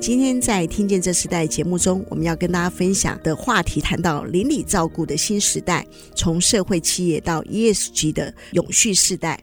[0.00, 5.84] 今天在听见这时代节目中，我们要跟大家分享的话题，谈到邻里照顾的新时代，
[6.14, 9.38] 从社会企业到 ESG 的永续世代。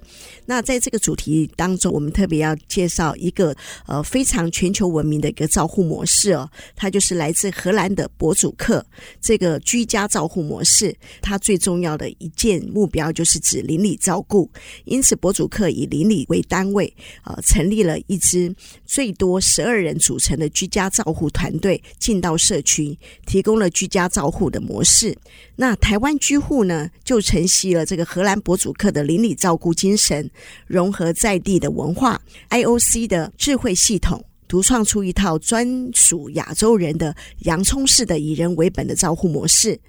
[0.45, 3.53] 那在这个主题当中，我们特别要介绍一个
[3.85, 8.83] 呃非常全球闻名的一个照护模式哦，它就是来自荷兰的博主客
[9.19, 10.95] 这个居家照护模式。
[11.21, 14.49] 它最重要的一件目标就是指邻里照顾，
[14.85, 16.91] 因此博主客以邻里为单位，
[17.25, 20.44] 呃，成立了一支最多十二人组成的。
[20.49, 25.17] 居家照护团队进到社区，提供了居家照护的模式。
[25.55, 30.29] 那台湾居户呢，就承袭了这个荷兰博主客的邻里照顾精神，
[30.67, 39.79] 融合在地的文化，IOC 的智慧系统，独创出一套专属亚洲人的洋葱式的以人为本的照护模式。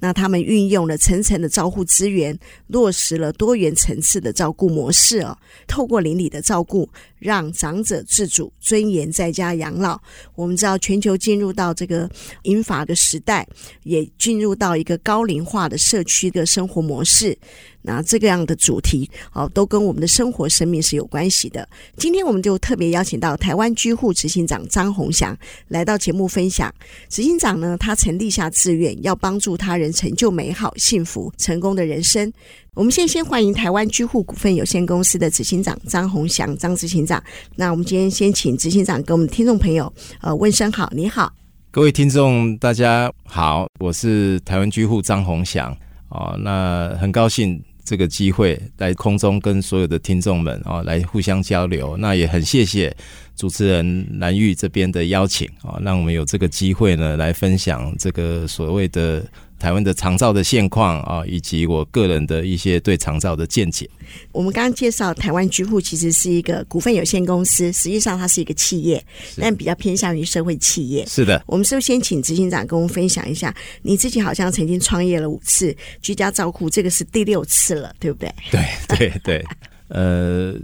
[0.00, 5.36] 那他们运用了层层的照护资源，落实了多元层次的照顾模式哦。
[5.66, 10.00] 透过邻里的照顾，让长者自主、尊严在家养老。
[10.34, 12.08] 我们知道，全球进入到这个
[12.42, 13.46] 银法的时代，
[13.82, 17.36] 也进入到一个高龄化的社区的生活模式。
[17.82, 21.66] 那这个样的主题哦，都跟我们的生活生命是有关系的。
[21.96, 25.36] 今天我们就特别邀请到台湾居护执行长张宏祥
[25.68, 26.72] 来到节目分享。
[27.08, 32.30] 执行长呢，他曾立下志愿，要帮助他人成就美好、幸福、成功的人生。
[32.74, 37.22] 我们现在先欢迎台湾居护股份有限公司的执行长张宏祥张执行长。
[37.56, 41.32] 那我们今天先请执行长跟我们听众朋友呃问声好，你好，
[41.70, 45.76] 各位听众大家好，我是台湾居护张宏祥
[46.10, 47.60] 哦，那很高兴。
[47.88, 52.94] 这个机会在空中跟所有的听众们啊来互相交流，那也很谢谢
[53.34, 59.24] 主持人蓝玉这边的邀请啊，让我们有这个机会呢来分享这个所谓的。
[59.58, 63.88] 台湾的长照的现况啊，以及我个人的一些对长照的见解。
[64.32, 69.04] 我们刚刚介绍台湾居护其实是一个股份有限公司，实际上它是一个企业，
[69.36, 71.04] 但比较偏向于社会企业。
[71.06, 73.54] 是的，我们是不是先请执行长跟我们分享一下？
[73.82, 78.32] 你自己好像曾经创业了五次居家照护，这个是第六次了，对不对？
[78.50, 79.44] 对对对，
[79.88, 80.54] 呃，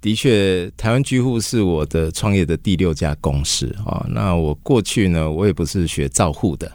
[0.00, 4.06] 的确，台湾居护是我的创业的第六家公司啊。
[4.08, 6.70] 那我过去呢，我也不是学照护的。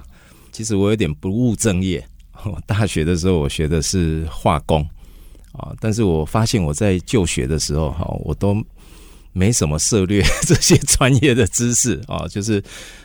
[0.57, 2.03] 其实我有点不务正业。
[2.43, 4.81] 我大学的时候，我学的是化工
[5.51, 8.59] 啊，但是我发现我在就学的时候，哈，我都
[9.33, 12.27] 没什么涉猎 这些专业的知识啊。
[12.27, 12.63] 就是，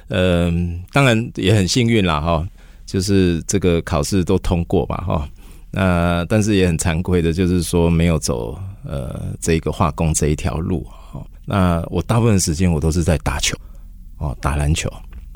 [0.09, 2.49] 嗯，当然也很幸运啦，哈，
[2.87, 5.29] 就是这个考试都通过吧，哈。
[5.71, 10.87] 那但是也很惭愧的，就是说没有走呃这个化工这一条路。
[11.45, 13.55] 那我大部分时间我都是在打球，
[14.17, 14.91] 哦，打篮球。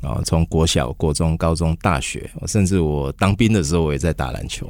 [0.07, 4.67] 啊，从国小、国中、高中、大学，甚至我当兵的时候，我也在打篮球。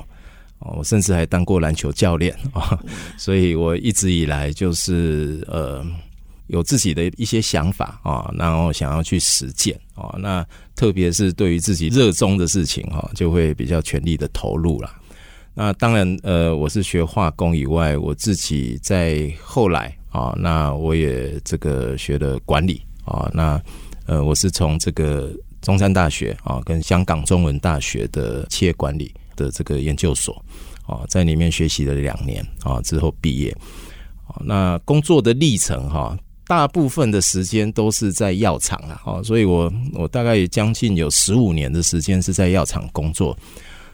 [0.59, 2.81] 哦我甚至还当过篮球教练啊，
[3.19, 5.85] 所以我一直以来就是呃
[6.47, 10.17] 有自己的一些想法啊，然后想要去实践啊。
[10.19, 10.43] 那
[10.75, 14.91] 特别是对于自己热衷的事情哈，就会比较全力的投入了。
[15.53, 23.61] 那当然，呃，我是学化工以外，我自己在后来啊，那我也这个学了管理啊，那。
[24.07, 25.31] 呃，我是从这个
[25.61, 30.41] 中山大学啊，跟香港中文大学的企业管理的这个研究所
[30.87, 33.55] 啊，在里面学习了两年啊，之后毕业。
[34.41, 36.17] 那工作的历程哈，
[36.47, 43.37] 大部分的时间都是在药厂啊，所以我我大概也将近有十五年的时间是在药厂工作，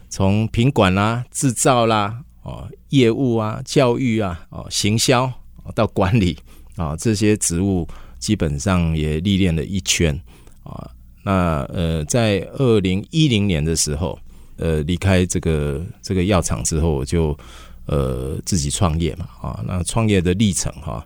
[0.09, 5.31] 从品管啦、制造啦、哦业务啊、教育啊、哦行销
[5.73, 6.37] 到管理
[6.75, 7.87] 啊这些职务。
[8.23, 10.17] 基本上也历练了一圈
[10.63, 10.89] 啊，
[11.25, 14.17] 那呃，在二零一零年的时候，
[14.55, 17.37] 呃，离开这个这个药厂之后，我就
[17.85, 21.05] 呃自己创业嘛啊，那创业的历程哈，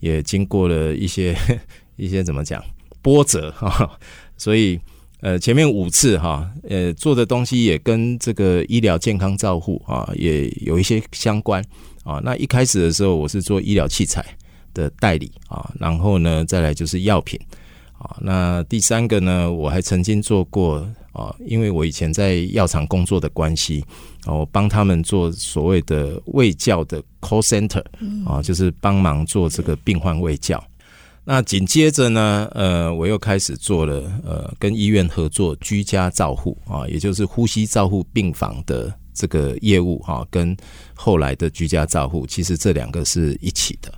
[0.00, 1.34] 也经过了一些
[1.96, 2.62] 一些怎么讲
[3.00, 3.98] 波折哈，
[4.36, 4.78] 所以
[5.22, 11.64] 呃前面五次哈，呃做的东西也跟这个医疗健康照护啊也有一些相关
[12.04, 14.22] 啊，那一开始的时候我是做医疗器材。
[14.78, 17.38] 的代理啊，然后呢，再来就是药品
[17.98, 18.16] 啊。
[18.20, 23.84] 那第三个呢，我还曾经做过啊，因为我以前在药厂工作的关系，
[24.26, 27.84] 我帮他们做所谓的卫教的 call center
[28.24, 30.62] 啊，就是帮忙做这个病患卫教。
[31.24, 40.56] 那紧接着呢，呃，我又开始做了呃，跟医院合作居家照护啊，也就是呼吸照护病房的这个业务啊，跟
[40.94, 43.92] 后来的居家照护，其实这两个是一起的。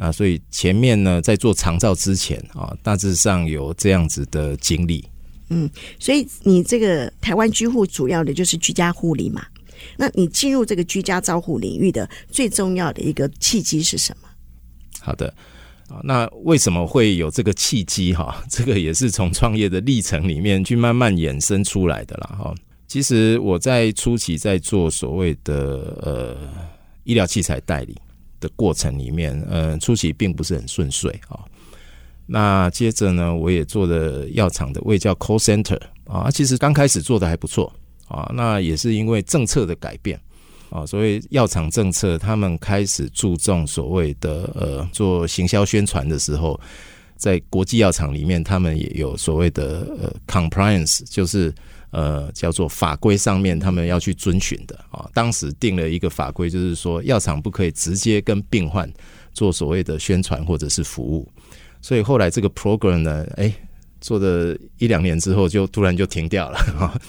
[0.00, 5.04] 那所以前面呢，在做长照之前啊，大致上有这样子的经历。
[5.50, 5.68] 嗯，
[5.98, 9.44] 所以你这个台湾居护主要的就是居家护理嘛？
[9.96, 14.28] 那你进入这个居家照护领域的最重要的一个契机是什么？
[15.00, 15.34] 好的。
[15.88, 18.12] 啊，那为什么会有这个契机？
[18.12, 22.36] 哈， 这个也是从创业的历程里面去慢慢衍生出来的啦。
[22.38, 22.54] 哈，
[22.86, 26.36] 其实我在初期在做所谓的呃
[27.04, 27.96] 医疗器材代理
[28.40, 31.40] 的过程里面，呃，初期并不是很顺遂啊。
[32.26, 37.72] 那接着呢，我也做了药厂的卫教 call center 啊，其实刚开始做的还不错
[38.06, 38.30] 啊。
[38.34, 40.20] 那也是因为政策的改变。
[40.70, 46.60] 啊，所以药厂政策，他们开始注重所谓的呃做行销宣传的时候，
[47.16, 51.50] 在国际药厂里面，他们也有所谓的呃 compliance，就是
[51.90, 55.08] 呃叫做法规上面他们要去遵循的啊。
[55.14, 58.90] 当时定了一个法规，就是说药厂不可以直接跟病患
[59.32, 61.28] 做所谓的宣传或者是服务。
[61.80, 63.52] 所以后来这个 program 呢，哎，
[64.00, 67.00] 做了一两年之后，就突然就停掉了 哈。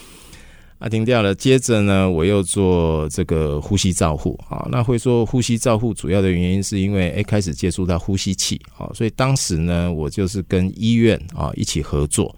[0.77, 1.35] 啊，停掉了。
[1.35, 4.65] 接着呢，我又做这个呼吸照护啊。
[4.71, 12.33] 那会说呼吸照护，主要的原因是因为诶开始接触到呼吸器啊，所以当时呢，我就是跟医院啊一起合作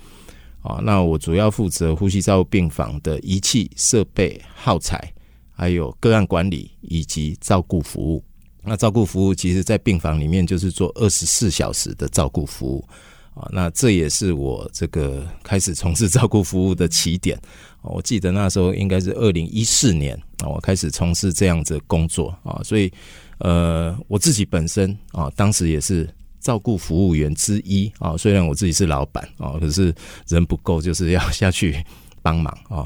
[0.62, 0.80] 啊。
[0.84, 5.14] 那我主要负责呼吸照护病房的仪器设备耗材，
[5.52, 8.24] 还有个案管理以及照顾服务。
[8.64, 12.88] 那照顾服务，其实在病房里面就是做二十四小时的照顾服务
[13.34, 13.50] 啊。
[13.52, 17.40] 那这也是我这个开始从事照顾服务的起点。
[17.82, 22.92] 我记得那时候应该是二零一四年啊，我开始从事这样子的工作啊，所以
[23.40, 26.08] 呃，我自己本身啊，当时也是
[26.42, 28.18] 照顾服务员之一啊。
[28.18, 29.94] 虽然我自己是老板啊，可是
[30.28, 31.82] 人不够，就是要下去
[32.22, 32.86] 帮忙啊。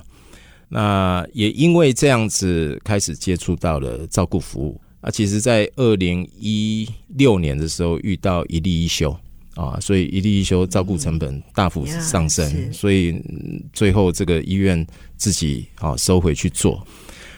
[0.69, 5.09] 那也因为这样子开始接触到了照顾服务啊。
[5.09, 9.17] 其实，在二零一六年的时候遇到一例一休。
[9.55, 13.17] 啊，所以一例一休，照顾成本大幅上升，嗯、所以
[13.71, 14.85] 最后这个医院
[15.15, 16.85] 自己啊收回去做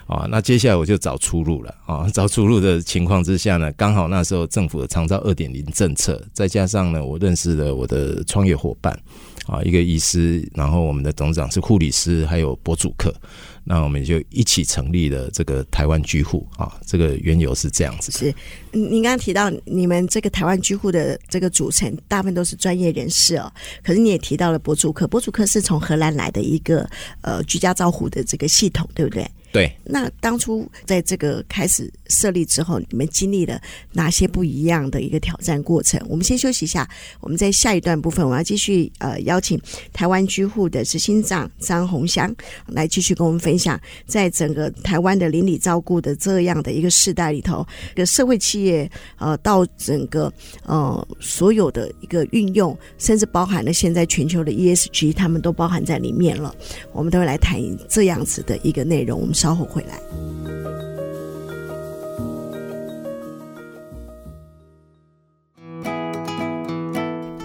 [0.07, 0.27] 啊。
[0.30, 8.98] 那接下来我就找出路了啊，找出路的情况之下呢，刚好那时候政府的长照二点零政策，再加上呢，我认识了我的创业伙伴
[9.45, 13.13] 啊，一个医师，然后我们的董事长是护理师，还有博主客。
[13.69, 18.13] 那我们就一起成立了这个台湾居护啊，这个缘由是这样子。
[18.13, 18.33] 是，
[18.71, 23.51] 您刚刚提到你们这个台湾居护的这个组成，大部分都是专业人士哦。
[23.83, 26.89] 可是你也提到了博主客，博主客是从荷兰来的一个
[27.19, 29.30] 呃居家照护的这个系统，对不对？
[29.57, 33.59] 对，那当初在这个开始设立之后，你们经历了
[33.92, 36.00] 哪些不一样的一个挑战过程？
[36.07, 36.88] 我们先休息一下，
[37.19, 39.59] 我们在下一段部分，我要继续呃邀请
[39.92, 42.31] 台湾居护的执行长张鸿祥
[42.68, 47.65] 来继续跟我们分享，在整个台湾的邻里照顾的这样的一个世代里头，
[47.95, 48.88] 个社会企业
[49.18, 50.31] 呃到整个
[50.68, 56.54] 呃所有的一个运用，甚至包含了现在全球的 ESG，他们都包含在里面了。
[56.94, 57.59] 我们都会来谈
[57.89, 59.19] 这样子的一个内容。
[59.19, 59.99] 我们稍后回来。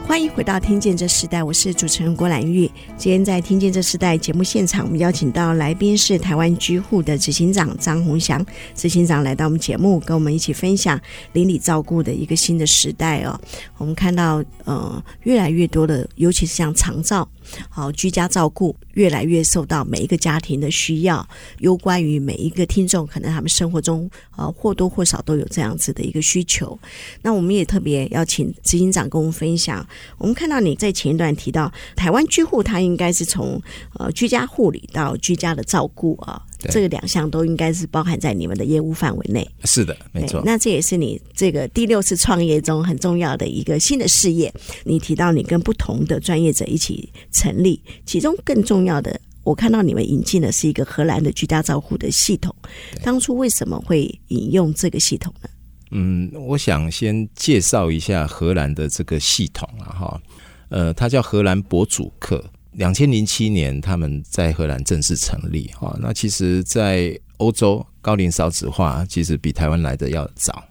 [0.05, 2.71] 欢迎回到《听见这时代》，我是主持人郭兰玉。
[2.99, 8.45] 今天在《听见这时代》节目现场，我们邀请到来宾是台湾居户的执行长张鸿祥
[8.75, 11.01] 执行长来到我们节目，跟我们一起分享
[11.33, 13.41] 邻里照顾的一个新的时代哦。
[13.79, 17.27] 我们看到呃，越来越多的，尤其是像长照。
[17.69, 21.27] 好，居家照顾越来越受到每一个家庭的需要，
[21.59, 26.79] 攸关于每一个听众，可能他们生活中啊或多或少都有这样子的一个需求。
[27.23, 29.87] 那我们也特别邀请执行长跟我们分享。
[30.19, 33.61] 我们看到你在前一段提到，台湾居户他应该是从
[33.95, 36.43] 呃居家护理到居家的照顾啊。
[36.71, 39.49] 这个两项都应该是包含在你们的业务范围内。
[39.65, 40.43] 是的，没错。
[40.45, 44.53] 那这也是你这个第六次创业中很重要的一个新的事业。
[44.85, 52.55] 你提到你跟不同的专业者一起成立，其中更重要的，我看到你们引进的是一个荷兰的居家照护的系统。
[53.03, 55.49] 当初为什么会引用这个系统呢？
[55.91, 60.23] 嗯，我想先介绍一下荷兰的这个系统啊，哈，
[60.71, 62.43] 呃，它叫荷兰博主客。
[62.73, 65.71] 两千零七年，他们在荷兰正式成立。
[65.79, 70.65] 哈，那其实，在欧洲高龄少子化其实比台湾来的要早。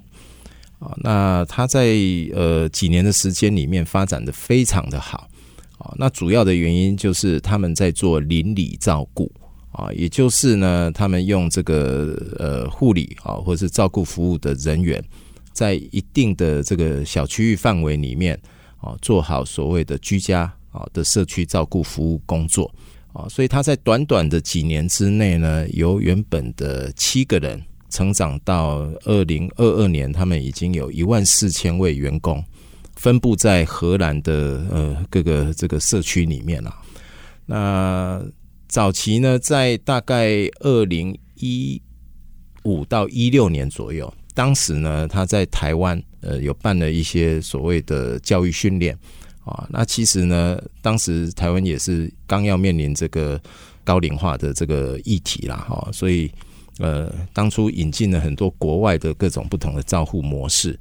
[0.80, 1.96] 啊，那他在
[2.34, 5.30] 呃几年的时间里面发展得非常的好。
[5.78, 5.94] 啊。
[5.96, 9.32] 那主要的原因就是他们在做邻里照顾
[9.72, 15.04] 啊，也就是呢，他们用这个呃护理啊，或者是照顾服务的人员，
[15.54, 18.40] 在一定的这个小区域范围里面
[18.80, 22.74] 啊，做好所谓的居家啊的社区照顾服务工作
[23.14, 23.28] 啊。
[23.30, 27.62] 所以他在短短的几年之内呢，由原本的七个人。
[27.94, 32.42] 成长到二零二二年，他们已经有一万四千位员工，
[32.96, 36.74] 分布在荷兰的呃各个这个社区里面了。
[37.46, 38.24] 那
[38.70, 41.82] 早期呢，在大概二零一
[42.64, 48.98] 五到一六年左右，当时呢，他在台湾呃有办了一些所谓的教育训练
[49.44, 49.68] 啊。
[49.70, 53.42] 那其实呢，当时台湾也是刚要面临这个
[53.84, 56.32] 高龄化的这个议题啦，哈，所以。
[56.80, 60.76] 呃，当初引进了很多国外的各种不同的照护模式，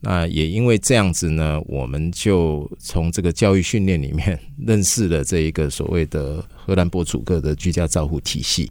[0.00, 8.70] 那也因为这样子呢，我们就从这个教育训练里面 认识了这一个所谓的荷兰波楚克的居家照护体系。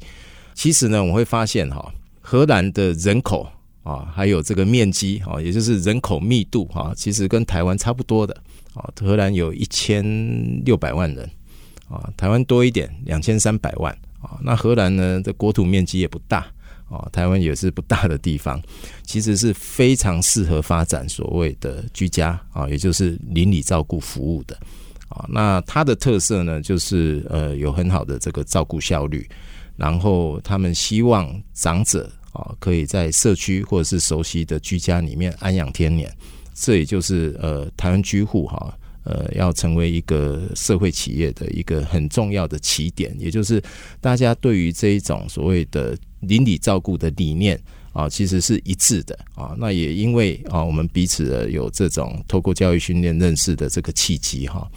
[0.54, 1.92] 其实呢，我会发现哈，
[2.22, 3.50] 荷兰的人口
[3.88, 8.36] 啊，还有这个面积啊，也就是人口密度哈，其实跟台湾差不多的
[8.74, 8.92] 啊。
[9.00, 10.04] 荷兰有一千
[10.66, 11.30] 六百万人
[11.90, 14.38] 啊，台湾多一点，两千三百万啊。
[14.42, 16.46] 那荷兰呢，的国土面积也不大。
[16.90, 18.62] 啊，台湾也是不大的地方，
[19.04, 24.58] 其实是非常适合发展所谓的居家啊，也就是邻里照顾服务的
[25.10, 25.26] 啊。
[25.28, 29.28] 那它的特色呢，就是呃有很好的这个照顾效率，
[29.76, 36.12] 然后他们希望长者啊可以在社区或者是熟悉的居家里面安养天年。
[36.54, 43.62] 这也就是呃台湾居户哈呃要成为一个社会企业的一个很重要的起点，也就是
[44.00, 45.98] 大家对于这一种所谓的。
[46.22, 47.62] 邻里照顾的理念
[47.94, 49.56] 啊，其实是一致的啊。
[49.56, 54.68] 那也因为啊，我们彼此有这种透过教育训练认识的这个契机哈。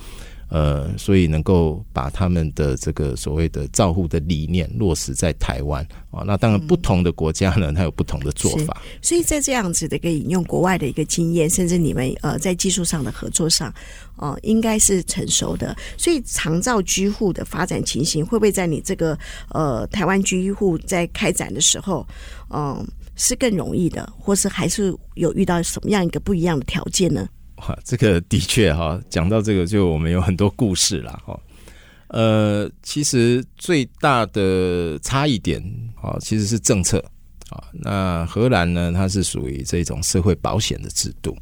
[0.50, 8.83] 呃，所以能够把他们的这个所谓的照护的理念落实在台湾啊，那当然不同的国家呢，它有不同的做法。
[9.00, 13.73] 所以在这样子的一个引用国外的一个经验，甚至你们呃在技术上的合作上，
[14.16, 15.76] 哦、呃，应该是成熟的。
[15.97, 19.16] 所以长照居户的发展情形，会不会在你这个
[19.50, 22.04] 呃台湾居户在开展的时候，
[22.49, 27.28] 嗯、呃，是更容易的，或是还是有遇到什么样一个不一样的条件呢？
[27.85, 31.38] 这个的确哈，讲到这个，就我们有很多故事了哈。
[32.09, 35.62] 呃，其实最大的差异点
[36.02, 36.99] 啊，其实是政策
[37.50, 37.62] 啊。
[37.73, 41.33] 那荷兰呢，它是属于这种社会保险的制度；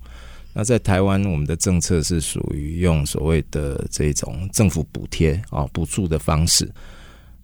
[0.52, 6.70] 那在台湾，我们的政策是属于用所谓的这种政府补贴啊、补助的方式。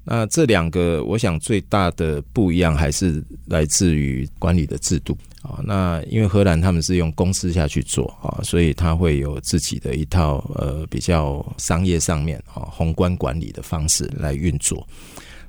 [0.04, 5.16] 那这两个，我想最大的不一样还是来自于管理的制度。
[5.44, 14.86] 啊，那因为荷兰他们是用公司下去做啊，所以他会有自己的一套呃比较商业上面啊宏观管理的方式来运作。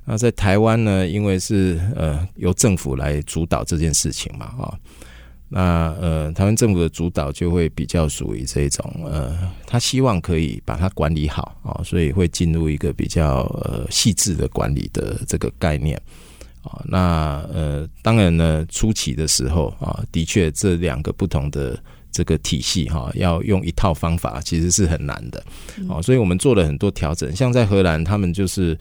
[0.03, 4.77] 那在台湾呢，因为是呃由政府来主导这件事情嘛啊，
[5.47, 15.99] 那呃台湾政府的主导就会比较属于这种呃，他希望可以把它管理好啊，所以会进入一个比较呃细致的管理的这个概念。
[16.65, 21.79] 啊，那呃，当然呢，初期的时候啊，的确这两个不同的
[22.11, 25.43] 这个体系哈，要用一套方法，其实是很难的。
[25.87, 27.31] 啊，所以我们做了很多调整。
[27.35, 28.75] 像在荷兰，他们就是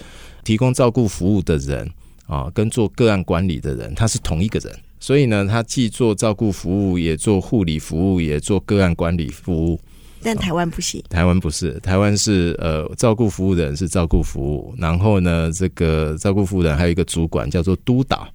[0.45, 1.87] 提供照顾服务的人
[2.27, 4.75] 啊，跟做个案管理的人，他是同一个人。
[4.99, 9.79] 所以呢，他既做照顾服务，也做护理服务，也做个案管理服务。
[10.25, 18.27] 但台湾不行，台湾不是，台湾是呃照顾服务的人是照顾服务，然后呢，这个照顾服务的人还有一个主管叫做督导，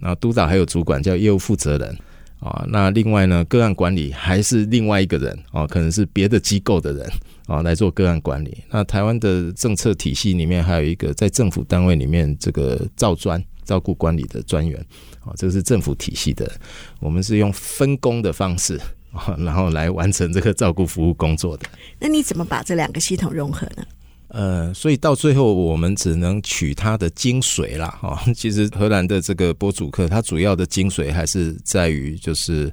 [0.00, 1.98] 那督导还有主管叫业务负责人
[2.40, 7.10] 啊，那另外呢，个案管理还是另外一个人啊，可能是别的机构的人
[7.46, 8.58] 啊来做个案管理。
[8.70, 14.78] 那台湾的政策体系里面还有一个在政府单位里面这个照专照顾管理的专员
[15.24, 16.50] 啊，这个是政府体系的，
[16.98, 18.80] 我们是用分工的方式。
[19.38, 21.66] 然后来完成这个照顾服务工作的。
[21.98, 23.84] 那你怎么把这两个系统融合呢？
[24.28, 27.88] 呃，所以到最后我们只能取它的精髓啦。
[28.00, 32.72] 哈， 其实荷兰的这个波祖克，它主要的精髓还是在于就是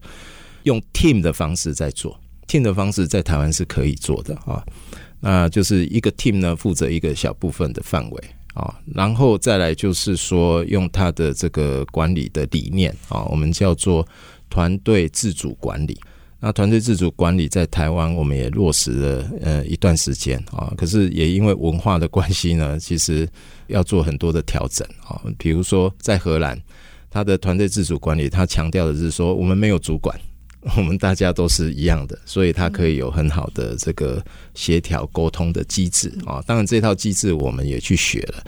[0.64, 2.16] 用 team 的方式在做。
[2.48, 4.64] team 的方式在台湾是可以做的啊。
[5.20, 14.08] 那就是一个 team 呢负责一个小部分的范围啊，然后再来就是说用它的这个管理的理念啊，我们叫做
[14.48, 16.00] 团队自主管理。
[16.40, 23.28] 那团队自主管理在台湾，我们也落实了呃一段时间啊，可是也因为文化的关系呢，其实
[23.68, 25.20] 要做很多的调整啊。
[25.38, 26.62] 比如说在荷兰，
[27.10, 30.16] 他的团队自主管理，他强调的是说，我们没有主管，
[30.76, 36.44] 我们大家都是一样的，所以它可以有很好的这个协调沟通的机制啊。
[36.46, 38.44] 当然，这套机制我们也去学了，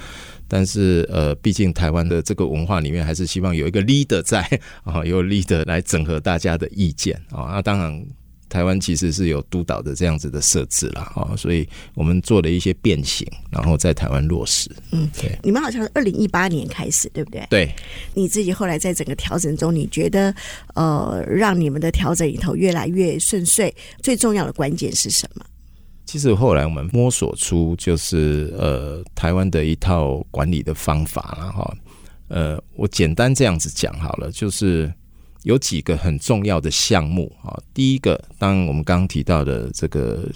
[0.49, 4.41] 但是呃，毕竟台湾的这个文化里面还是希望有一个 leader 在
[4.83, 7.51] 啊，有 leader 来整合大家的意见啊。
[7.51, 8.05] 那当然。
[8.49, 14.67] 台湾其实是有督导的这样子的设置啦，哈，所以我们做了一些变形，然后在台湾落实。
[14.91, 17.45] 嗯，对，你们好像是二零一八年开始，对不对？
[17.47, 17.71] 对，
[18.15, 20.33] 你自己后来在整个调整中，你觉得
[20.73, 25.45] 呃，让你们的调整里头越来越顺遂，最重要的关键是什么？
[26.09, 31.77] 其实后来我们摸索出，就是呃，台湾的一套管理的方法了，哈，
[32.29, 34.91] 呃，我简单这样子讲好了，就是。
[35.43, 40.29] 有几个很重要的项目啊，第一个，当我们刚刚提到的这个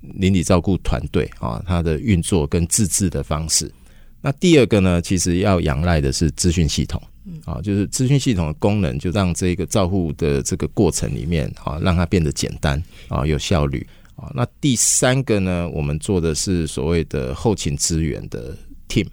[0.00, 3.72] 邻里照顾团队啊，它的运作跟自治的方式。
[4.20, 7.00] 那第二个呢，其实要仰赖的是资讯系统
[7.44, 13.86] 啊，就是资讯系统的功能，就让这个照护的这个过程里面啊，让它变得简单啊，有效率
[14.20, 14.30] 啊。
[14.34, 18.56] 那第三个呢，我们做的是所谓的后勤资源的
[18.88, 19.06] team。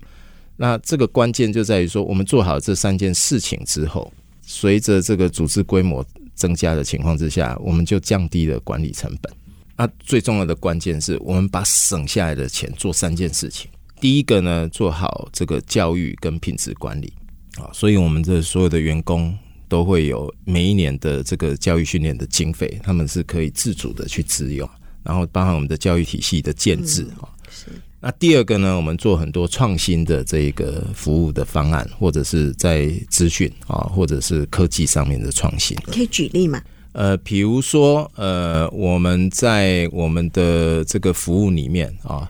[0.55, 4.11] 那这个关键就在于说，我们做好这三件事情之后。
[4.49, 9.33] 随着这个组织规模增加的情况之下，我们就降低了管理成本。
[9.75, 13.69] 那最重要的关键是我们把省下来的钱做三件事情。
[13.99, 17.11] 第一个呢，做好这个教育跟品质管理
[17.57, 19.37] 啊，所以我们的所有的员工
[19.67, 24.67] 都会有每一年的这个教育训练的经费，他们是可以自主的去支用，
[25.07, 27.31] 然后包含我们的教育体系的建制啊。
[27.49, 27.67] 是。
[27.99, 35.75] 那第二个呢，我们做很多创新的这个服务的方案，或者是在资讯啊，或者是科技上面的创新。
[35.87, 36.61] 可以举例吗？
[36.91, 42.29] 呃，比如说，呃，我们在我们的这个服务里面啊，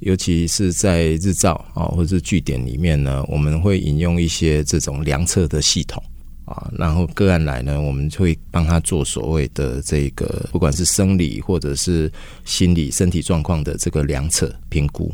[0.00, 6.02] 尤其是在日照啊，或者是据点里面呢，我们会引用一些这种量测的系统。
[6.46, 12.10] 啊，然后个案来呢，我们就会帮他做所谓的这个，不管是生理或者是
[12.44, 15.12] 心理身体状况的这个量测评估。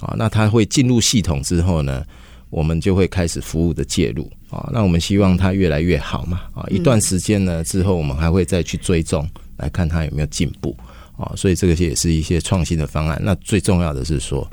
[0.00, 2.04] 啊，那他会进入系统之后呢，
[2.50, 4.28] 我们就会开始服务的介入。
[4.50, 6.42] 啊，那我们希望他越来越好嘛。
[6.52, 10.76] 啊，一段时间呢之后，我们还会再去追踪，来看他有没有进步。
[11.16, 13.20] 啊，所以这个也是一些创新的方案。
[13.22, 14.50] 那最重要的是说，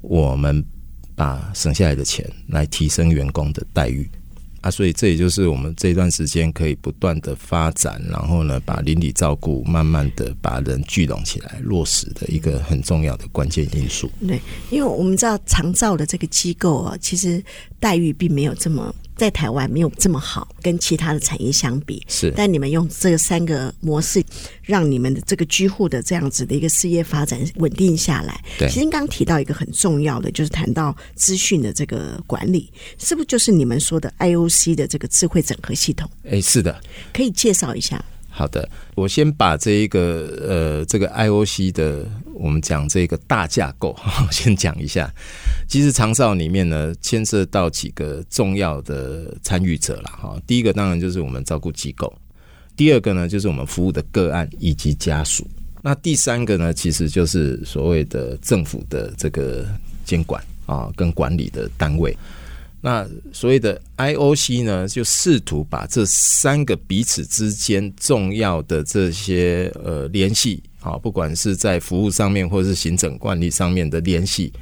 [0.00, 0.64] 我们
[1.14, 4.10] 把省下来的钱来提升员工的待遇。
[4.60, 14.10] 啊，所以这也就是我们这段时间可以不断的发展，然后呢，把邻里照顾慢慢的把人聚拢起来落实的一个很重要的关键因素。
[14.26, 14.40] 对，
[14.70, 17.42] 因为我们知道长照的这个机构啊，其实
[17.78, 18.94] 待遇并没有这么。
[19.18, 24.24] 在台湾没有这么好，跟其他的产业相比是，但你们用这三个模式，
[24.62, 28.40] 让你们的这个居户的这样子的一个事业发展稳定下来。
[28.58, 36.08] 对，其实刚刚提到一个很重要的，就是谈到资讯的这个管理，是不是就是你们说的 IOC 的这个智慧整合系统？
[36.30, 36.80] 哎，是的，
[37.12, 38.02] 可以介绍一下。
[38.30, 43.94] 好的，我先把这一个呃，这个 IOC 的我们讲这个大架构
[44.30, 45.12] 先讲一下。
[45.68, 50.40] 其实长照里面呢，牵涉到几个重要的参与者了哈。
[50.46, 52.12] 第一个当然就是我们照顾机构，
[52.76, 55.46] 第二个呢就是我们服务的个案以及家属。
[55.82, 59.66] 那第三个呢，其实就是所谓的政府的这个
[60.04, 62.16] 监管啊跟管理的单位。
[62.80, 74.52] 那所谓的 IOC 呢，就试图把这三个彼此之间重要的这些呃联系，好，不管是在服务上面或者是行政管理上面的联系，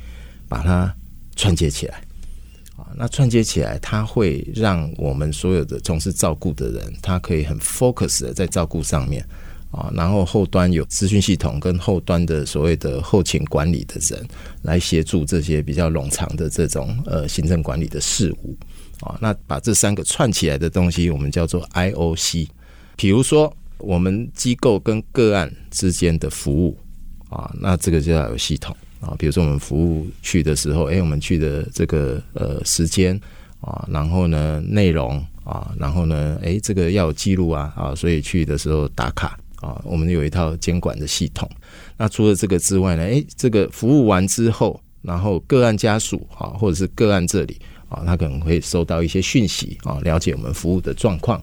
[0.49, 0.95] 把它
[1.37, 2.03] 串接起来。
[2.77, 9.25] 啊，那串接起来，它会让我们所有的从事照顾的人，他可以很 focus 的在照顾上面。
[9.73, 14.27] 啊，然后后端有资讯系统跟后端的所谓的后勤管理的人
[14.63, 18.57] 来协助这些比较冗长的这种呃行政管理的事务
[19.01, 22.49] 啊，那把这三个串起来的东西，我们叫做 IOC。
[22.95, 26.77] 比如说我们机构跟个案之间的服务
[27.29, 29.15] 啊，那这个就要有系统啊。
[29.19, 33.21] 比如说我们服务去的时候，哎，我们去的这个呃时间
[33.61, 39.39] 啊，然后呢内容啊，然后呢，哎，这个要有记录啊啊，所以去的时候打卡。
[39.63, 41.51] 啊，我们有一套监管的系统。
[41.97, 43.03] 那除了这个之外呢？
[43.03, 47.59] 诶，这个服务完之后，然后个案家属啊，或者是个案这里
[47.89, 51.43] 啊，他可能会收到一些讯息啊，了解我们服务的状况。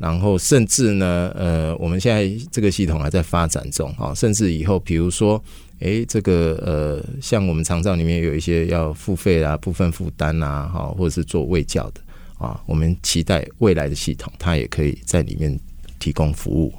[0.00, 5.40] 然后甚至呢，呃，我们现在这个系统还在发展中啊，甚至以后，比如说，
[5.80, 12.00] 诶，这个呃，像我们长照里面有一些要付费啊，部分负担啊，哈，或者是做卫教的
[12.38, 15.54] 啊，我们期待未来的系统，它也可以在里面
[15.98, 16.72] 提供服务。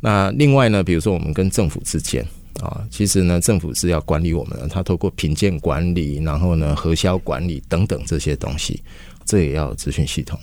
[0.00, 2.26] 那另外呢，比如说我们跟政府之间
[2.60, 8.82] 啊，其实呢，政府是要管理我们的，它透过品鉴管理，然后呢，核销管理等等这些东西，
[9.24, 10.36] 这也要资讯系统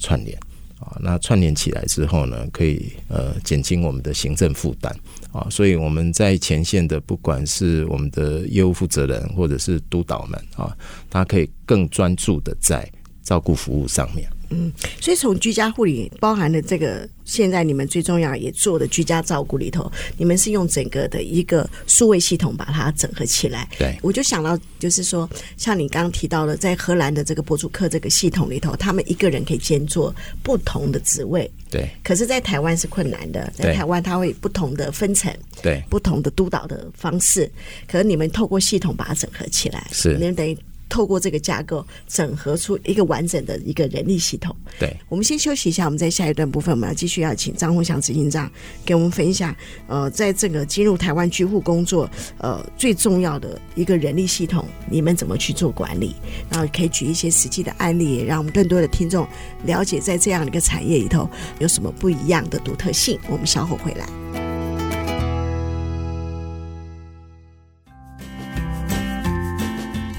[0.00, 0.36] 串联
[0.82, 4.94] 啊，那串联起来之后呢，可以呃减轻我们的行政负担
[5.32, 10.76] 啊，所以我们在前线的不管是我们的业务负责人或者是督导们啊，
[11.08, 12.90] 他可以更专注的在
[13.22, 14.28] 照顾服务上面。
[14.52, 23.68] 嗯，所以从居家护理包含的这个，现在你们最重要也做的居家照顾里头，你们是用整个的一个数位系统把它整合起来。
[23.78, 31.50] 对，我就想到就是说，像你刚刚提到的，在荷兰的这个博主克这个系统里头，他们一个人可以兼做不同的职位。
[31.70, 37.50] 对，可是，在台湾是困难的，在台湾它会不同的分层，对，不同的督导的方式。
[37.88, 40.56] 可是你们透过系统把它整合起来，是，你们等于。
[40.92, 44.54] 透过这个架构，整合出一个完整的一个人力系统。
[44.78, 48.52] 对，我们先休息一下，我们在下一段部分，我们要继续要请张宏祥执行长
[48.84, 49.56] 给我们分享。
[49.86, 56.14] 呃，在这个进入台湾居户工作，呃，最重要的一个人力系统，你们怎么去做管理？
[56.50, 59.26] 然后可以举一些实际的案例，让我们更多的听众
[59.64, 61.26] 了解，在这样的一个产业里头
[61.58, 63.18] 有什么不一样的独特性。
[63.30, 64.21] 我们稍后回来。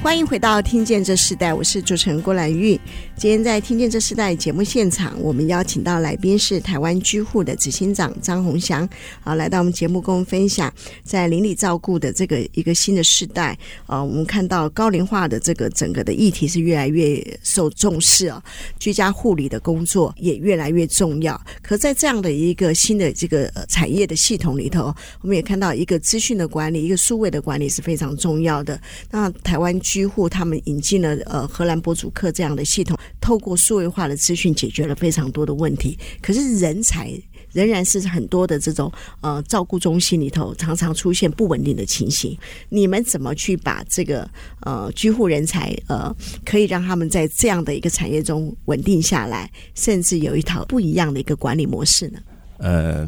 [0.04, 2.78] 欢迎回到《听见这世代》，我是主持人郭兰玉。
[3.16, 8.88] 今天在《听见这世代》节目现场，我们邀请到来宾是台湾居护的执行长张宏祥，
[9.24, 10.72] 啊，来到我们节目跟我们分享
[11.06, 13.58] 在邻里照顾的这个一个新的世代。
[13.86, 18.44] 啊，我们看到高龄化的这个整个的议题是越来越受重视啊，
[18.78, 21.42] 居家护理的工作也越来越重要。
[21.62, 28.78] 可在这样的一个新的这个产业的系统里头，我们也看到一个资讯的管理，一个数位的管理是非常重要的。
[29.10, 35.96] 那台湾居护他们引进了呃荷兰博主客这样的系统，透过数位化的资讯解决了非常多的问题。
[36.20, 37.12] 可是人才
[37.52, 42.36] 仍然是很多的这种呃照顾中心里头常常出现不稳定的情形。
[42.70, 44.28] 你们怎么去把这个
[44.62, 46.12] 呃居护人才呃
[46.44, 52.20] 可以让他们在这样的一个产业中稳定下来，甚至有一套不一样的一个管理模式呢？
[52.58, 53.08] 呃，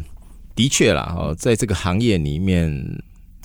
[0.54, 2.70] 的确啦，哈，在这个行业里面，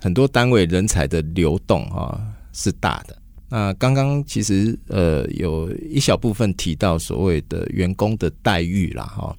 [0.03, 2.21] 很多单位人才的流动啊
[2.53, 3.17] 是大的。
[3.51, 9.37] 那刚刚其实呃有一小部分提到所谓的员工的待遇啦哈，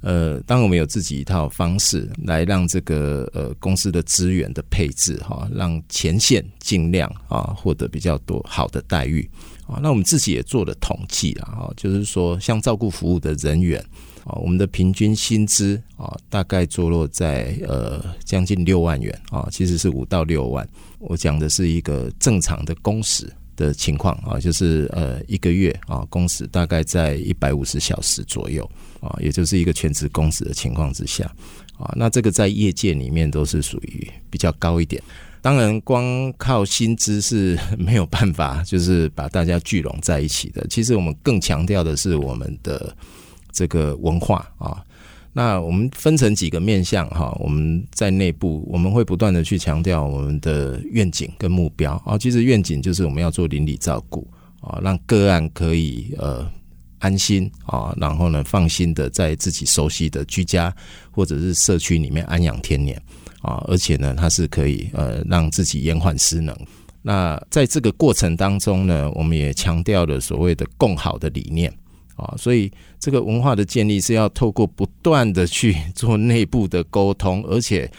[0.00, 9.28] 呃，当我们有自己一套方式来让这个呃公司的资源的配置哈，让前线尽量啊获得比较多好的待遇
[9.66, 9.78] 啊。
[9.82, 13.84] 那我们自己也做了统计啊，哈，就是说像照顾服务的人员
[14.26, 20.68] 啊，我们的平均薪资啊大概坐落在呃将近六万元啊，其实是五到六万。
[20.98, 28.68] 我讲的是一个正常的工时的情况啊，就是呃一个月啊工时大概在一百五十小时左右
[29.00, 31.24] 啊，也就是一个全职工时的情况之下
[31.78, 35.00] 啊，那这个在业界里面都是属于比较高一点。
[35.40, 40.66] 当然，光靠薪资是 没有办法，就是把大家聚拢在一起的。
[40.68, 42.96] 其实我们更强调的是我们的
[43.56, 44.84] 这个文化啊。
[45.32, 52.16] 那我们分成几个面向哈，我们在内部我们会不断的去强调我们的愿景跟目标啊。
[52.16, 54.26] 其实愿景就是我们要做邻里照顾
[54.60, 56.50] 啊，让个案可以呃
[57.00, 60.74] 安心啊，然后呢放心的在自己熟悉的居家
[61.10, 63.00] 或者是社区里面安养天年
[63.42, 66.56] 啊，而且呢它是可以呃让自己延缓失能。
[67.02, 71.70] 那在这个过程当中呢，我们也强调了所谓的共好的理念。
[72.16, 77.90] 啊，所以这个文化的建立是要透过不断的去 做内部的沟通，而且，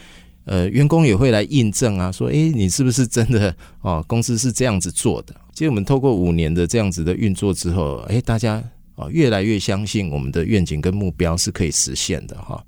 [0.44, 3.54] 呃，员工也会来印证啊，说，诶，你是不是真的？
[3.80, 5.34] 哦，公司是这样子做的。
[5.52, 8.62] 其实我们透过五年的这样子的运作之后，诶，大家
[8.96, 12.64] 啊越来越相信我们的愿景跟目标是可以实现的哈。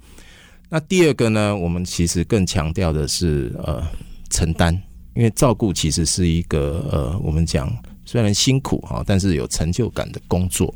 [0.68, 3.82] 那第二个呢，我们其实更强调的是呃
[4.30, 4.72] 承担，
[5.16, 10.72] 因为照顾其实是一个呃我们讲虽然辛苦哈，但是有成就感的工作。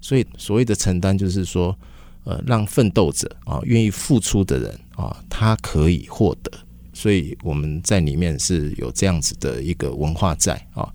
[0.00, 1.76] 所以，所谓的承担，就是说，
[2.24, 6.50] 呃，让奋斗者啊，愿意付出的人啊，他可以获得。
[6.92, 10.92] 所以我们在里面是有这样子的一个文化在啊。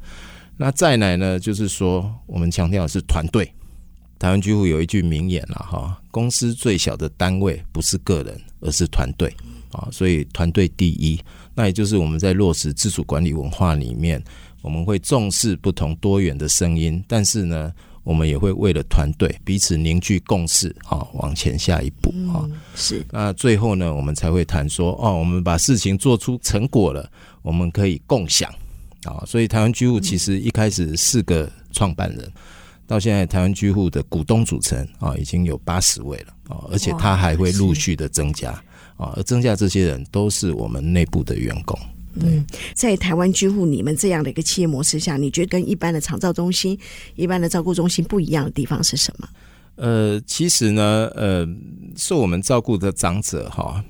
[0.57, 3.51] 那再来呢，就是说，我们强调的是团队。
[4.19, 9.33] 台湾居户有一句名言了哈，公司最小的单位不是个人，而是团队
[9.71, 9.89] 啊。
[9.91, 11.19] 所以团队第一，
[11.53, 14.23] 那也就是我们在落实自主管理文化里面，
[14.61, 17.73] 我们会重视不同多元的声音，但是呢。
[18.03, 22.43] 我们也会为了团队彼此凝聚共识，啊，往前下一步啊。
[22.75, 23.05] 是。
[23.11, 27.09] 那最后呢，我们才会谈说，哦，我们把事情做出成果了，
[27.41, 28.53] 我们可以共享
[29.05, 29.23] 啊。
[29.25, 32.31] 所以台湾居户其实一开始四个创办人，
[32.85, 38.51] 到现在台湾居户的股东组成啊，已经有八十位了啊，而且他还会陆续的增加
[38.97, 41.79] 啊，而增加这些人都是我们内部的员工。
[42.15, 42.45] 嗯，
[42.75, 46.77] 在台湾居户你们这样的一个企业模式下，你觉得跟一般的长照中心、
[47.15, 49.27] 一般的照顾中心不一样的地方是什么？
[49.75, 51.47] 呃，其实呢，呃，
[51.95, 53.83] 受我们照顾的长者哈，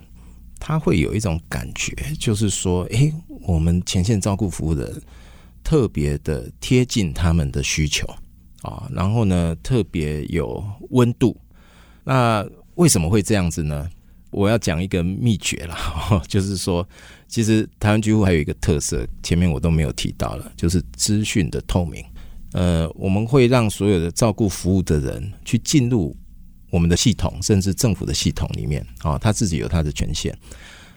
[0.58, 5.02] 他会有一种感觉，就是说，诶，我们前线照顾服务的人
[5.62, 8.08] 特别的贴近他们的需求
[8.62, 11.36] 啊，然后呢，特别有温度。
[12.06, 13.90] 那为什么会这样子呢？
[14.34, 16.88] 我要讲一个秘诀啦， 就是说，
[17.28, 22.04] 其实台湾居护还有一个特色，前面我都没有提到了，就是资讯的透明。
[22.52, 26.16] 呃，我们会让所有的照顾服务的人去进入
[26.70, 30.34] 我们的系统，甚至政府的系统里面啊，他自己有他的权限，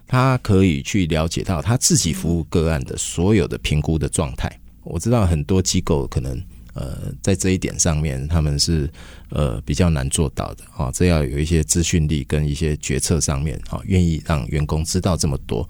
[0.07, 4.51] 他可以去了解到他自己服务个案的所有的评估的状态。
[4.83, 6.41] 我知道很多机构可能
[6.77, 8.89] 呃在这一点上面他们是
[9.31, 15.69] 呃比较难做到的啊，这要有一些资讯力跟一些决策上面啊，愿意让员工知道这么多。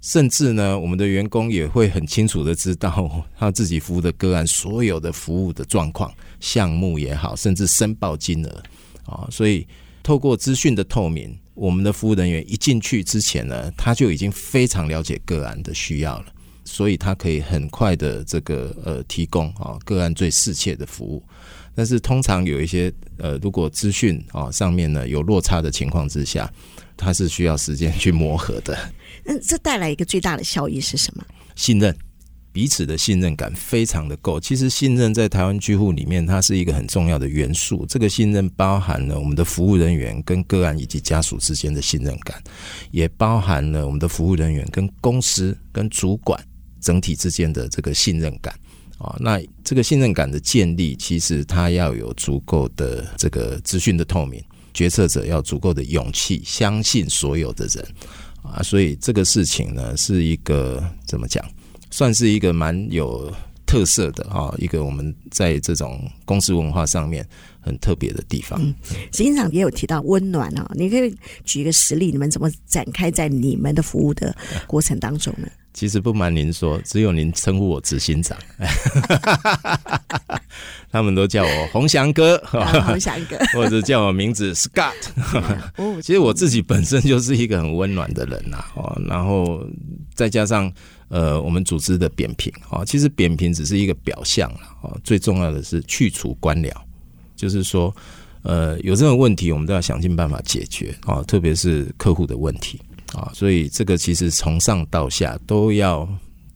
[0.00, 8.62] 甚至呢，我们的员工也会很清楚的知道他自己服务的个案所有的服务的状况、项目也好，甚至申报金额
[9.04, 9.28] 啊。
[9.30, 9.66] 所以
[10.02, 16.32] 透过资讯的透明，我们的服务人员一进去之前呢，他就已经非常了解个案的需要了，
[16.70, 21.20] 所以他可以很快的这个呃提供啊个案最适切的服务。
[21.74, 26.48] 但是通常有一些呃，如果资讯啊上面呢有落差的情况之下，
[26.96, 28.76] 它是需要时间去磨合的。
[29.24, 31.24] 嗯，这带来一个最大的效益是什么？
[31.56, 31.94] 信任，
[32.52, 34.38] 彼此的信任感非常的够。
[34.40, 37.86] 其实信任在台湾居户里面，它是一个很重要的元素。
[37.88, 42.42] 这个信任包含了我们的服务人员跟个案以及家属之间的信任感，
[42.90, 46.38] 也包含了我们的服务人员跟公司跟主管
[46.80, 48.54] 整体之间的这个信任感。
[48.98, 54.42] 啊，那这个信任感的建立，其实它要有足够的这个资讯的透明。
[54.72, 57.84] 决策者要足够的勇气，相信所有的人
[58.40, 61.44] 啊，所以这个事情呢，是一个怎么讲，
[61.90, 63.32] 算是一个蛮有
[63.66, 67.26] 特色的啊，一个我们在这种公司文化上面
[67.60, 68.62] 很特别的地方。
[68.62, 68.72] 嗯，
[69.10, 71.12] 执行长也有提到温暖啊，你可以
[71.42, 74.36] 举一个实例，你们怎么展开在你们的服务的
[74.68, 75.48] 过程当中呢？
[75.72, 78.36] 其实不瞒您说，只有您称呼我执行长，
[80.90, 82.36] 他们都叫我洪翔哥，
[82.84, 84.92] 鸿翔哥，或者叫我名字 Scott。
[86.02, 89.64] 其实我自己本身就是一个很温暖的人呐，哦，然后
[90.14, 90.70] 再加上
[91.08, 96.72] 呃，我们组织的扁平，哦，其实扁平只是一个表象了，哦，最重要的是去除官僚，
[97.36, 97.94] 就是说，
[98.42, 102.80] 呃，有这种问题，我们都要想尽办法解决，哦，特别是客户的问题。
[103.14, 106.08] 啊，所以这个其实从上到下都要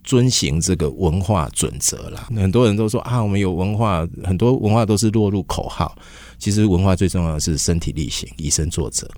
[0.02, 2.28] 遵循这个文化准则啦。
[2.36, 5.96] 很多人都说啊，我们有文化，很多文化都是落入口号。
[6.38, 9.08] 其实文化最重要的是身体力行，以身作则。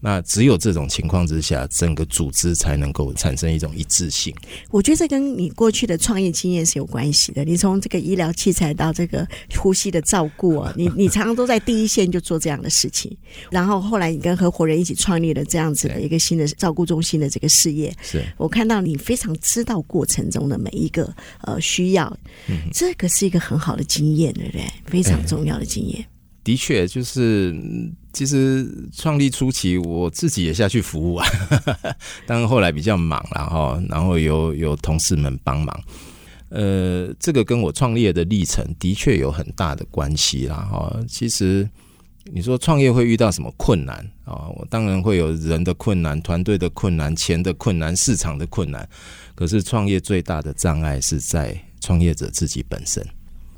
[0.00, 4.34] 那只有这种情况之下，整个组织才能够产生一种一致性。
[4.70, 7.44] 我觉得这跟你过去的创业经验是有关系的。
[7.44, 13.14] 你从这个医疗器材到这个呼吸的照顾啊， 你你常常都在第一线就做这样的事情。
[13.50, 17.94] 然后后来你跟合伙人一起创立了这样子的一个新的照顾中心的这个事业。
[18.02, 22.16] 是我看到你非常知道过程中的每一个呃需要，
[22.72, 24.64] 这个是一个很好的经验，对不对？
[24.86, 26.04] 非常重要的经验。
[26.42, 27.54] 的确，就是
[28.12, 31.26] 其实创立初期，我自己也下去服务啊，
[32.26, 35.80] 当然后来比较忙了哈，然后有有同事们帮忙，
[36.48, 41.00] 呃，这个跟我创业的历程的确有很大的关系啦哈。
[41.08, 41.68] 其实
[42.32, 44.48] 你说创业会遇到什么困难啊？
[44.56, 48.88] 我当然会有人的困难、团队的困难、钱的困难、市场的困难，
[49.34, 53.04] 可是创业最大的障碍是在创业者自己本身。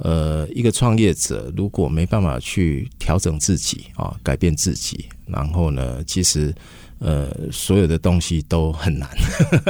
[0.05, 6.53] 呃，一个创业者如果没办法去调整自己啊，改变自己，然后呢，其实
[6.99, 9.09] 呃，所有的东西都很难，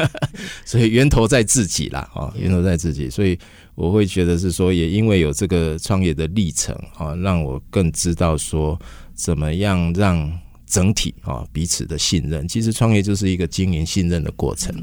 [0.65, 3.39] 所以源头在自己啦啊，源头在自己，所以
[3.75, 8.81] 我会觉得是说，也因为有这个创业的历程啊，让我更知道说
[9.15, 10.33] 怎么样让
[10.67, 12.49] 整体啊彼此的信任。
[12.49, 14.75] 其实创业就是一个经营信任的过程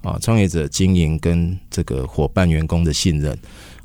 [0.00, 3.36] 啊，创业者经营跟这个伙伴、员工的信任。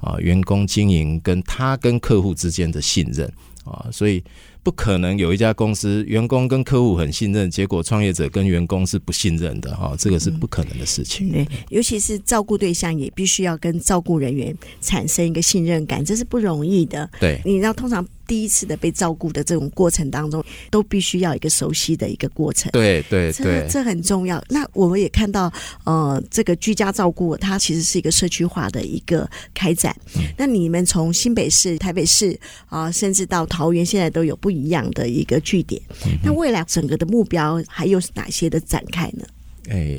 [0.01, 3.31] 啊，员工经营跟他跟客户之间的信任
[3.63, 4.23] 啊，所以
[4.63, 11.31] 不可能有一家公司员工跟客户很信任，结果创业者跟员工是不信任的哈，这个是不可能的事情。
[11.31, 17.09] 对，尤其是照顾对象也必须要跟照顾人员产生一个信任感，这是不容易的。
[17.19, 18.05] 对，你知道通常。
[18.31, 22.71] 第一次的被照顾的这种过程当中，都必须要一个熟悉的一个过程。
[22.71, 24.41] 对对对，这很重要。
[24.47, 25.51] 那我们也看到，
[25.83, 29.93] 呃，这个居家照顾它其实是一个社区化的一个开展。
[30.15, 32.31] 嗯、那你们从新北市、台北市
[32.67, 35.81] 啊、呃，甚至到桃园，现在都有不一样的一个据点。
[36.05, 39.25] 嗯、那未来整个的目标还有哪些的展开呢？
[39.69, 39.97] 哎，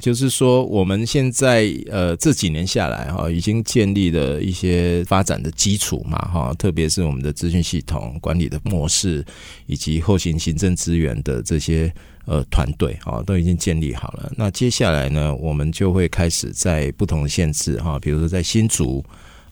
[0.00, 9.24] 就是说，我们现在呃这几年下来哈，已经建立了一些发展的基础嘛哈，特别是我们的资讯系统管理的模式，
[9.66, 11.92] 以及后勤行政资源的这些
[12.24, 14.32] 呃团队啊，都已经建立好了。
[14.36, 19.04] 那接下来呢，我们就会开始在不同的县市哈，比如说在新竹。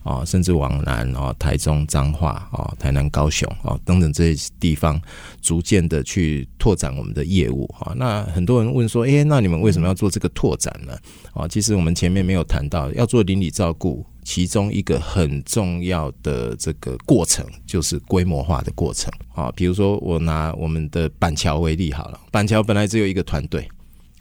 [0.07, 4.99] 啊，甚至往南啊，台中、彰化啊，台南、高雄啊等等这些地方，
[5.41, 7.91] 逐渐的去拓展我们的业务啊。
[7.93, 10.97] 那很多人问说，诶，那你们为什么要做这个拓展呢？
[11.33, 19.51] 啊，其实我们前面没有谈到，要做邻里照顾，其中一个很重要的这个过程，就是规模化的过程啊。
[19.57, 23.67] 比如说，我拿我们的板桥为例好了，板桥本来只有一个团队，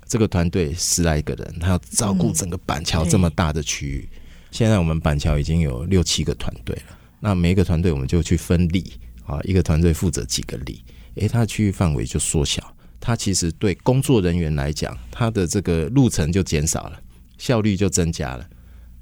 [0.09, 4.09] 这个团队十来个人，他要照顾整个板桥这么大的区域。
[4.13, 4.21] 嗯
[4.57, 8.91] 现在我们板桥已经有六七个团队了，那每一个团队我们就去分力
[9.27, 10.83] 啊，一个团队负责几个力，
[11.17, 16.99] 诶，它的区域范围就缩小，它其实对工作人员来讲，它的这个路程就减少了，
[17.37, 18.49] 效率就增加了，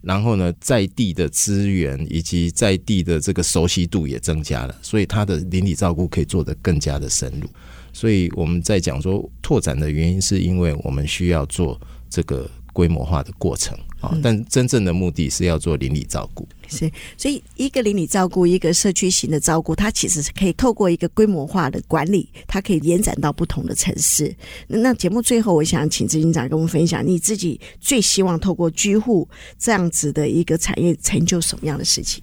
[0.02, 7.48] 然后呢，在地的资源以及在地的这个熟悉度也增加了，所以它的邻里照顾可以做得更加的深入。
[7.92, 12.50] 所以我们在讲说拓展的原因，是因为我们需要做这个。
[12.74, 16.46] 规模化的过程啊，但真正的目的是要做邻里照顾。
[16.68, 24.34] 是，所以一个邻里照顾，一个社区型的照顾，它其实是可以透过一个规模化的管理，它可以延展到不同的城市。
[24.66, 32.22] 那节目最后，我想请执行长跟我们分享，你自己最希望透过居户这样子的一个产业，成就什么样的事情？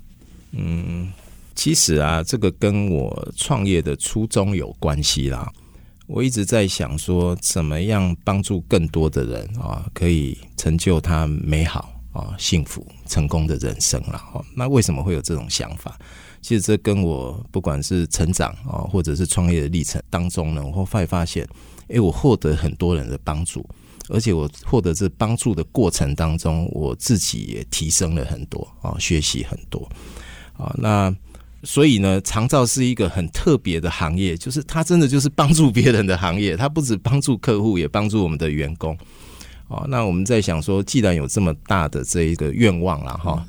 [0.52, 1.10] 嗯，
[1.56, 5.52] 其实啊，这个跟我创业的初衷有关系啦。
[6.14, 14.44] 我一直在想说，怎么样帮助更多的人啊，可以成就他美好啊、幸福、成功的人生了哈。
[14.54, 15.98] 那为什么会有这种想法？
[16.42, 21.48] 其实这跟我不管是成长啊，或者是创业的历程当中呢，我会发现，
[21.88, 23.66] 诶，我获得很多人的帮助，
[24.10, 29.90] 而且我获得这帮助的过程当中，我自己也提升了很多啊，学习很多
[30.58, 31.16] 啊，那。
[31.64, 38.98] 所以呢，长照是一个很特别的行业，就是它真的就是帮助别人的行业，它不止帮助客户，也帮助我们的员工。
[39.68, 43.46] 哦，那我们在想说，既然有这么大的这一个愿望了哈，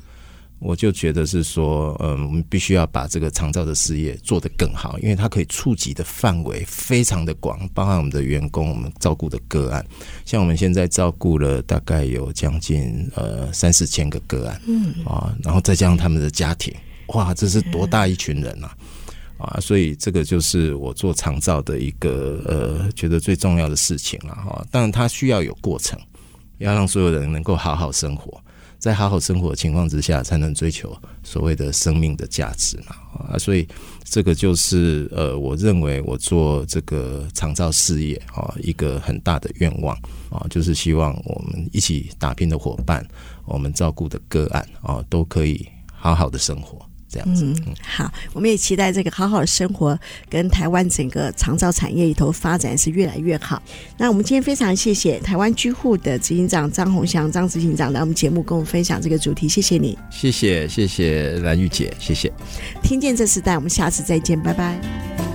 [0.59, 9.85] 我就觉得是说，嗯，我们必须要把这个长照的事业做得更好，因为它可以触及的范围非常的广，包含我们的员工，我们照顾的个案，
[10.23, 16.73] 像我们现在照顾了大概有将近呃三四千个个案，嗯啊，然后再加上他们的家庭。
[17.07, 18.69] 哇，这是多大一群人呐！
[19.37, 24.65] 啊，所以这个就是我做长照的一个呃，觉得最重要的事情了哈。
[24.71, 25.99] 当然，它需要有过程，
[26.59, 28.41] 要让所有人能够好好生活，
[28.79, 32.95] 在好好生活的情况之下，才能追求所谓的生命的价值嘛。
[33.27, 33.67] 啊，所以
[34.05, 39.93] 这个就是呃，我认为我做这个长照事业啊，一个很大的愿望
[40.29, 43.05] 啊，就是希望我们一起打拼的伙伴，
[43.43, 46.79] 我们照顾的个案啊，都可以好好的生活。
[47.13, 49.97] 这样子，嗯，好，我们也期待这个好好的生活
[50.27, 53.61] 跟台湾整个长照产业里头发展是越来越好。
[53.97, 62.33] 那我们今天非常谢谢台湾居护的执行长张宏祥张执行长来我们节目跟我们分享这个主题，谢谢你，谢谢谢谢蓝玉姐，谢谢。
[62.81, 65.32] 听见这时代，我们下次再见，拜拜。